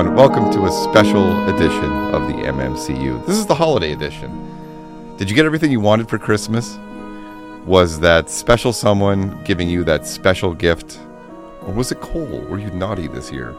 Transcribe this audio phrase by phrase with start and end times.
[0.00, 0.16] Everyone.
[0.16, 3.26] Welcome to a special edition of the MMCU.
[3.26, 5.14] This is the holiday edition.
[5.18, 6.78] Did you get everything you wanted for Christmas?
[7.66, 10.98] Was that special someone giving you that special gift?
[11.66, 12.40] Or was it coal?
[12.48, 13.54] Were you naughty this year?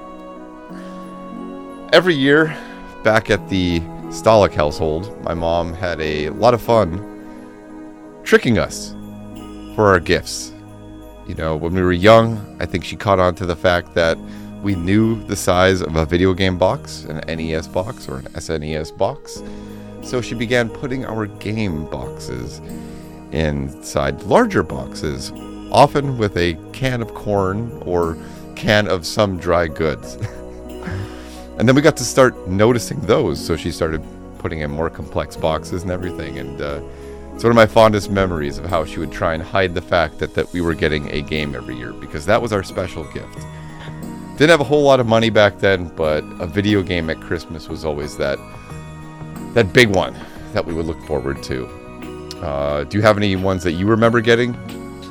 [1.93, 2.57] Every year,
[3.03, 8.95] back at the Stolic household, my mom had a lot of fun tricking us
[9.75, 10.53] for our gifts.
[11.27, 14.17] You know, when we were young, I think she caught on to the fact that
[14.61, 18.95] we knew the size of a video game box, an NES box or an SNES
[18.95, 19.41] box.
[20.03, 22.61] So she began putting our game boxes
[23.31, 25.31] inside larger boxes,
[25.71, 28.17] often with a can of corn or
[28.55, 30.15] can of some dry goods.
[31.57, 34.03] and then we got to start noticing those, so she started
[34.37, 36.37] putting in more complex boxes and everything.
[36.37, 36.81] And uh,
[37.33, 40.19] it's one of my fondest memories of how she would try and hide the fact
[40.19, 43.39] that, that we were getting a game every year because that was our special gift.
[44.41, 47.69] Didn't have a whole lot of money back then, but a video game at Christmas
[47.69, 48.39] was always that
[49.53, 50.15] that big one
[50.53, 51.67] that we would look forward to.
[52.41, 54.55] Uh, do you have any ones that you remember getting?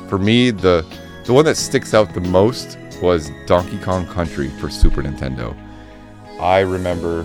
[0.09, 0.85] For me, the
[1.27, 5.57] the one that sticks out the most was Donkey Kong Country for Super Nintendo.
[6.41, 7.25] I remember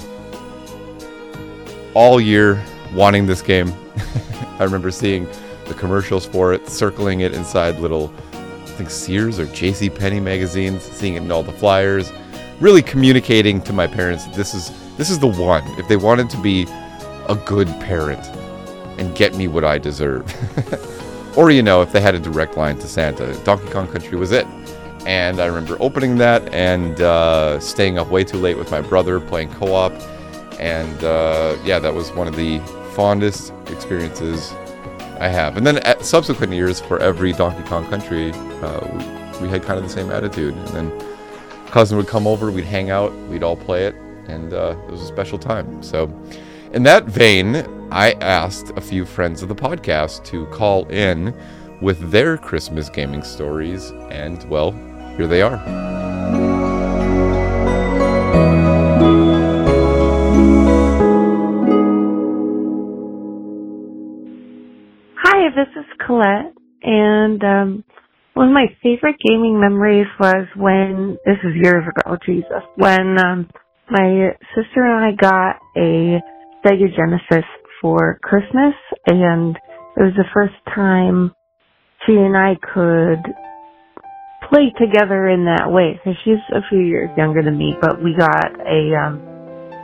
[1.95, 3.73] all year wanting this game.
[4.59, 5.27] I remember seeing
[5.65, 8.13] the commercials for it, circling it inside little
[8.75, 9.89] think Sears or J.C.
[9.89, 12.11] Penney magazines, seeing it in all the flyers,
[12.59, 15.63] really communicating to my parents that this is this is the one.
[15.79, 16.63] If they wanted to be
[17.27, 18.23] a good parent
[18.99, 20.25] and get me what I deserve,
[21.37, 24.31] or you know, if they had a direct line to Santa, Donkey Kong Country was
[24.31, 24.45] it.
[25.05, 29.19] And I remember opening that and uh, staying up way too late with my brother
[29.19, 29.93] playing co-op,
[30.59, 32.59] and uh, yeah, that was one of the
[32.95, 34.51] fondest experiences
[35.19, 35.57] I have.
[35.57, 39.77] And then at subsequent years, for every Donkey Kong Country, uh, we, we, had kind
[39.77, 40.53] of the same attitude.
[40.53, 41.15] And then
[41.67, 43.95] cousin would come over, we'd hang out, we'd all play it,
[44.27, 45.83] and uh, it was a special time.
[45.83, 46.03] So,
[46.73, 47.57] in that vein,
[47.91, 51.33] I asked a few friends of the podcast to call in
[51.81, 54.71] with their Christmas gaming stories, and well,
[55.15, 55.94] here they are.
[66.15, 67.83] Colette, and um,
[68.35, 73.49] one of my favorite gaming memories was when this is years ago, Jesus, when um,
[73.89, 76.21] my sister and I got a
[76.63, 77.45] Sega Genesis
[77.81, 78.75] for Christmas,
[79.07, 79.57] and
[79.97, 81.33] it was the first time
[82.05, 83.23] she and I could
[84.49, 85.99] play together in that way.
[85.99, 89.19] Because she's a few years younger than me, but we got a um,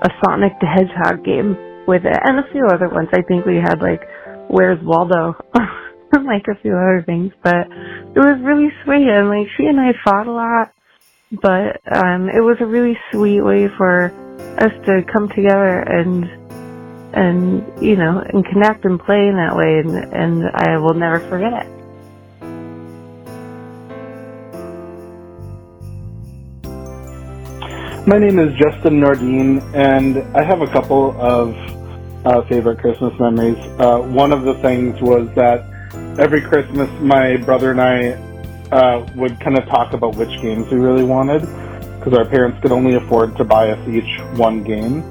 [0.02, 3.10] a Sonic the Hedgehog game with it, and a few other ones.
[3.12, 4.02] I think we had like
[4.48, 5.36] Where's Waldo?
[6.26, 9.94] like a few other things, but it was really sweet and like she and I
[10.04, 10.74] fought a lot,
[11.32, 14.12] but um it was a really sweet way for
[14.58, 16.26] us to come together and
[17.14, 21.20] and you know and connect and play in that way and and I will never
[21.30, 21.82] forget it.
[28.08, 31.56] My name is Justin Nordine, and I have a couple of
[32.26, 33.58] uh, favorite Christmas memories.
[33.80, 35.71] Uh, one of the things was that
[36.20, 38.12] every Christmas, my brother and I
[38.72, 41.42] uh, would kind of talk about which games we really wanted
[41.98, 45.04] because our parents could only afford to buy us each one game.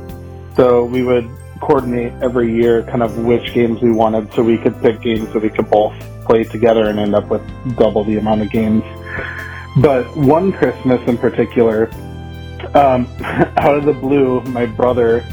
[0.57, 1.29] So we would
[1.61, 5.43] coordinate every year kind of which games we wanted so we could pick games that
[5.43, 5.95] we could both
[6.25, 7.43] play together and end up with
[7.77, 8.83] double the amount of games.
[9.81, 11.91] But one Christmas in particular,
[12.75, 13.07] um,
[13.57, 15.25] out of the blue, my brother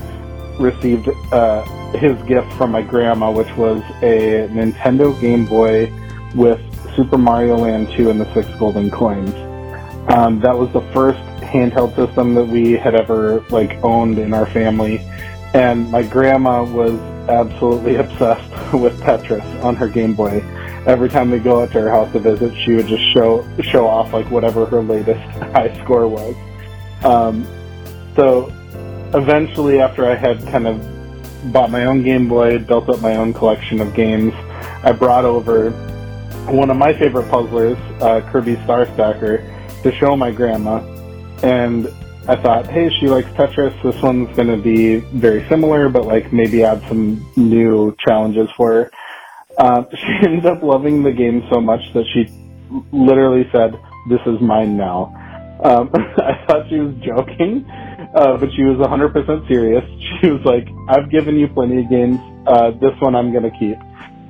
[0.60, 1.64] received uh,
[1.96, 5.92] his gift from my grandma, which was a Nintendo Game Boy
[6.36, 6.60] with
[6.96, 9.34] Super Mario Land 2 and the Six Golden Coins.
[10.10, 14.46] Um, that was the first handheld system that we had ever like owned in our
[14.48, 15.00] family,
[15.54, 20.42] and my grandma was absolutely obsessed with Tetris on her Game Boy.
[20.86, 23.86] Every time we go out to her house to visit, she would just show show
[23.86, 25.20] off like whatever her latest
[25.54, 26.36] high score was.
[27.04, 27.46] Um,
[28.16, 28.48] so
[29.14, 30.97] eventually, after I had kind of
[31.46, 34.34] bought my own Game Boy, built up my own collection of games,
[34.84, 35.72] I brought over
[36.52, 39.38] one of my favorite puzzlers, uh, Kirby Star Stacker,
[39.84, 40.80] to show my grandma.
[41.44, 41.88] And
[42.28, 43.82] I thought, hey, she likes Tetris.
[43.84, 48.72] This one's going to be very similar, but like maybe add some new challenges for
[48.72, 48.92] her.
[49.58, 52.28] Uh, she ended up loving the game so much that she
[52.92, 53.80] literally said,
[54.10, 55.14] "This is mine now."
[55.64, 57.66] Um, I thought she was joking,
[58.18, 59.84] uh, but she was 100% serious.
[60.20, 62.18] She was like, I've given you plenty of games.
[62.48, 63.78] Uh, this one I'm going to keep.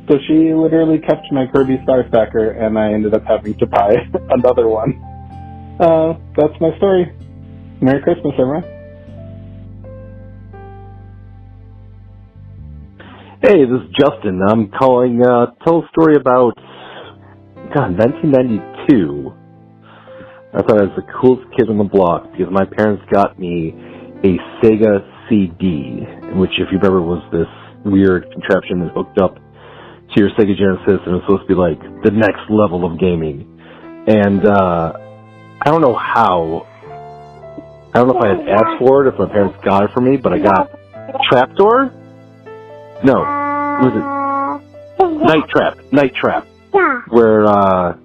[0.09, 3.95] So she literally kept my Kirby Star Stacker, and I ended up having to buy
[4.29, 4.99] another one.
[5.79, 7.15] Uh, that's my story.
[7.81, 8.63] Merry Christmas, everyone.
[13.41, 14.41] Hey, this is Justin.
[14.45, 16.57] I'm calling uh, tell a story about
[17.73, 19.36] God 1992.
[20.57, 23.77] I thought I was the coolest kid on the block because my parents got me
[24.25, 26.01] a Sega CD,
[26.33, 27.45] which, if you remember, was this
[27.85, 31.53] weird contraption that hooked up to your Sega Genesis and it was supposed to be
[31.53, 33.45] like the next level of gaming.
[34.07, 34.93] And, uh,
[35.61, 36.65] I don't know how.
[37.93, 40.01] I don't know if I had asked for it, if my parents got it for
[40.01, 40.71] me, but I got
[41.29, 41.93] Trapdoor?
[43.03, 43.13] No.
[43.77, 45.27] What was it?
[45.27, 45.77] Night Trap.
[45.91, 46.47] Night Trap.
[46.73, 47.01] Yeah.
[47.09, 47.97] Where, uh,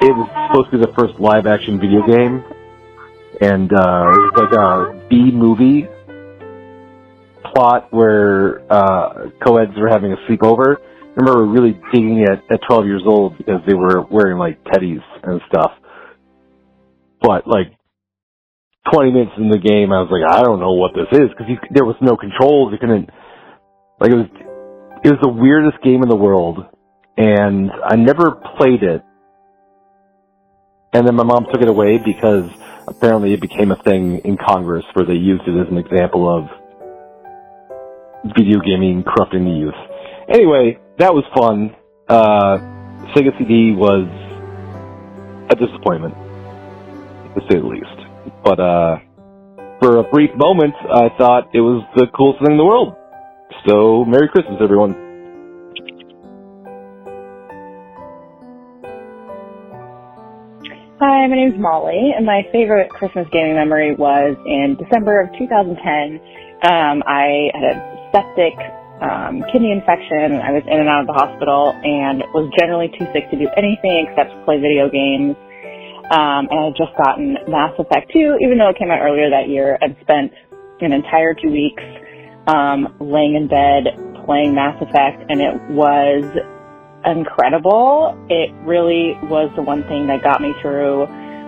[0.00, 2.44] it was supposed to be the first live action video game.
[3.40, 5.88] And, uh, it was like a B movie
[7.54, 10.76] plot where, uh, co-eds were having a sleepover.
[10.78, 15.02] I remember really digging it at 12 years old because they were wearing like teddies
[15.22, 15.72] and stuff.
[17.22, 17.72] But like
[18.92, 21.46] 20 minutes in the game, I was like, I don't know what this is because
[21.74, 22.72] there was no controls.
[22.72, 23.10] You couldn't,
[24.00, 24.30] like, it was,
[25.04, 26.64] it was the weirdest game in the world,
[27.16, 29.02] and I never played it.
[30.96, 32.48] And then my mom took it away because
[32.88, 36.48] apparently it became a thing in Congress where they used it as an example of
[38.34, 39.74] video gaming corrupting the youth.
[40.26, 41.76] Anyway, that was fun.
[42.08, 42.56] Uh,
[43.12, 44.08] Sega CD was
[45.50, 46.14] a disappointment
[47.34, 48.32] to say the least.
[48.42, 48.96] But uh,
[49.82, 52.96] for a brief moment, I thought it was the coolest thing in the world.
[53.68, 55.05] So, Merry Christmas, everyone.
[61.26, 65.74] My name's Molly, and my favorite Christmas gaming memory was in December of 2010.
[66.62, 67.76] Um, I had a
[68.14, 68.54] septic
[69.02, 70.38] um, kidney infection.
[70.38, 73.50] I was in and out of the hospital and was generally too sick to do
[73.58, 75.34] anything except play video games.
[76.14, 79.26] Um, and I had just gotten Mass Effect 2, even though it came out earlier
[79.26, 80.30] that year, and spent
[80.78, 81.82] an entire two weeks
[82.46, 86.22] um, laying in bed playing Mass Effect, and it was
[87.06, 88.16] incredible.
[88.28, 91.06] It really was the one thing that got me through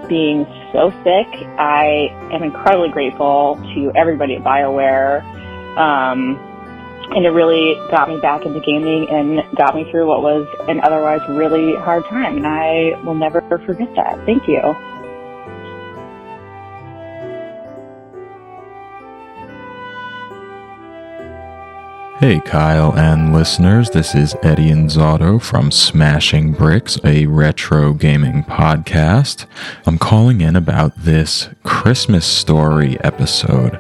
[0.08, 1.26] being so sick.
[1.58, 5.22] I am incredibly grateful to everybody at BioWare.
[5.76, 6.38] Um,
[7.10, 10.80] and it really got me back into gaming and got me through what was an
[10.80, 12.36] otherwise really hard time.
[12.36, 14.24] And I will never forget that.
[14.26, 14.60] Thank you.
[22.20, 29.46] Hey, Kyle and listeners, this is Eddie Inzauto from Smashing Bricks, a retro gaming podcast.
[29.86, 33.78] I'm calling in about this Christmas story episode,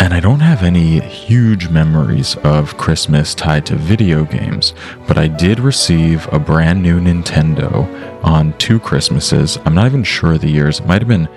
[0.00, 4.72] and I don't have any huge memories of Christmas tied to video games,
[5.06, 9.58] but I did receive a brand new Nintendo on two Christmases.
[9.66, 11.28] I'm not even sure the years, it might have been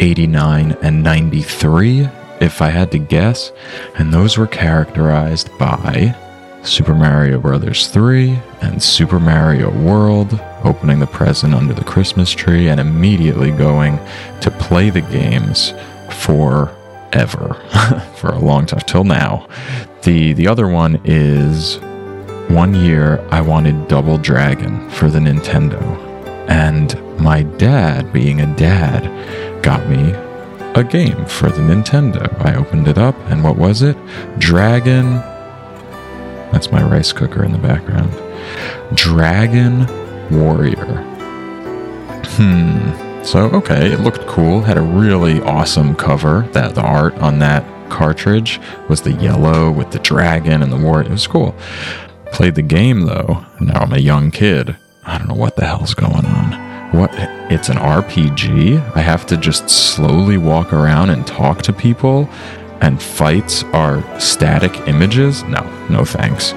[0.00, 2.08] 89 and 93
[2.42, 3.52] if I had to guess,
[3.96, 6.14] and those were characterized by
[6.64, 7.86] Super Mario Bros.
[7.86, 13.96] 3 and Super Mario World, opening the present under the Christmas tree and immediately going
[14.40, 15.72] to play the games
[16.10, 17.54] forever,
[18.16, 19.46] for a long time, till now.
[20.02, 21.78] The, the other one is
[22.48, 25.80] one year I wanted Double Dragon for the Nintendo,
[26.48, 30.12] and my dad, being a dad, got me
[30.74, 32.34] a game for the Nintendo.
[32.44, 33.96] I opened it up, and what was it?
[34.38, 35.16] Dragon.
[36.50, 38.12] That's my rice cooker in the background.
[38.96, 39.86] Dragon
[40.30, 41.02] Warrior.
[42.36, 43.22] Hmm.
[43.22, 44.62] So, okay, it looked cool.
[44.62, 46.48] Had a really awesome cover.
[46.52, 51.02] That the art on that cartridge was the yellow with the dragon and the war.
[51.02, 51.54] It was cool.
[52.32, 53.44] Played the game though.
[53.60, 54.76] Now I'm a young kid.
[55.04, 56.61] I don't know what the hell's going on.
[56.92, 57.10] What?
[57.50, 58.94] It's an RPG?
[58.94, 62.28] I have to just slowly walk around and talk to people,
[62.82, 65.42] and fights are static images?
[65.44, 66.52] No, no thanks.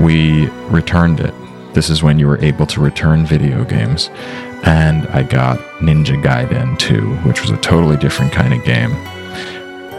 [0.00, 1.34] We returned it.
[1.74, 4.08] This is when you were able to return video games.
[4.64, 8.92] And I got Ninja Gaiden 2, which was a totally different kind of game,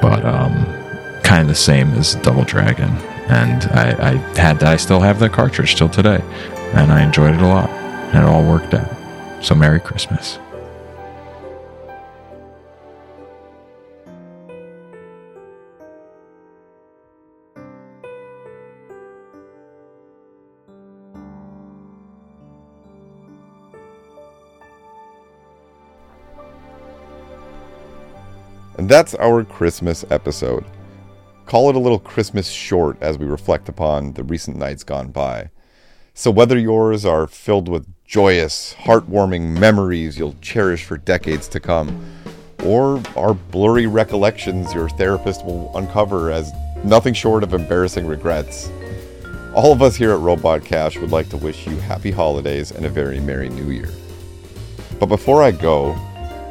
[0.02, 0.66] but um,
[1.22, 2.90] kind of the same as Double Dragon.
[3.28, 4.64] And I, I had that.
[4.64, 6.24] I still have that cartridge till today,
[6.74, 7.70] and I enjoyed it a lot.
[7.70, 8.95] And it all worked out.
[9.46, 10.40] So, Merry Christmas.
[28.80, 30.66] And that's our Christmas episode.
[31.46, 35.52] Call it a little Christmas short as we reflect upon the recent nights gone by.
[36.18, 42.06] So, whether yours are filled with joyous, heartwarming memories you'll cherish for decades to come,
[42.64, 46.54] or are blurry recollections your therapist will uncover as
[46.86, 48.72] nothing short of embarrassing regrets,
[49.54, 52.86] All of us here at Robot Cache would like to wish you happy holidays and
[52.86, 53.92] a very Merry New Year.
[55.00, 55.94] But before I go,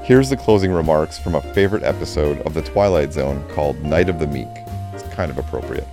[0.02, 4.18] here's the closing remarks from a favorite episode of The Twilight Zone called Night of
[4.18, 4.46] the Meek.
[4.92, 5.88] It's kind of appropriate.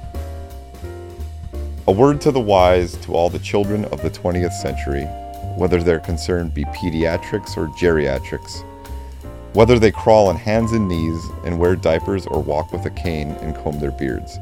[1.87, 5.05] A word to the wise to all the children of the 20th century,
[5.57, 8.63] whether their concern be pediatrics or geriatrics,
[9.53, 13.31] whether they crawl on hands and knees and wear diapers or walk with a cane
[13.41, 14.37] and comb their beards.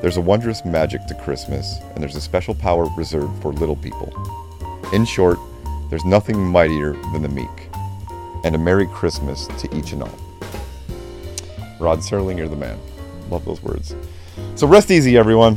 [0.00, 4.12] There's a wondrous magic to Christmas, and there's a special power reserved for little people.
[4.92, 5.38] In short,
[5.90, 7.70] there's nothing mightier than the meek.
[8.42, 10.18] And a Merry Christmas to each and all.
[11.78, 12.80] Rod Serling, you're the man.
[13.30, 13.94] Love those words.
[14.56, 15.56] So rest easy, everyone.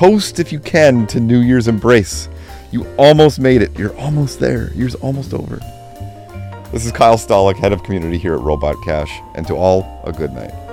[0.00, 2.30] Coast if you can to New Year's embrace.
[2.72, 3.78] You almost made it.
[3.78, 4.72] You're almost there.
[4.72, 5.56] Year's almost over.
[6.72, 10.10] This is Kyle Stolick, head of community here at Robot Cache, and to all, a
[10.10, 10.69] good night.